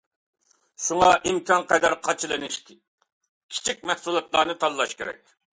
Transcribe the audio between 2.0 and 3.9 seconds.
قاچىلىنىشى كىچىك